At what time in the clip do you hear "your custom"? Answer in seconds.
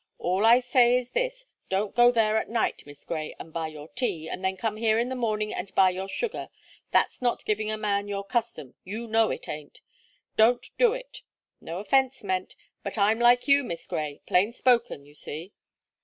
8.07-8.73